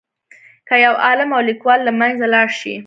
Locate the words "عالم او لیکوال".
1.05-1.79